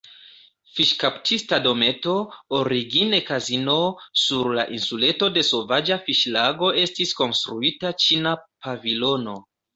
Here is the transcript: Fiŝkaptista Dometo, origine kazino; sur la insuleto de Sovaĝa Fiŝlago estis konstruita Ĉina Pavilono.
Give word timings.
Fiŝkaptista 0.77 1.59
Dometo, 1.65 2.15
origine 2.59 3.19
kazino; 3.27 3.75
sur 4.23 4.49
la 4.61 4.65
insuleto 4.79 5.31
de 5.37 5.45
Sovaĝa 5.51 5.99
Fiŝlago 6.09 6.73
estis 6.87 7.15
konstruita 7.23 7.95
Ĉina 8.07 8.35
Pavilono. 8.49 9.39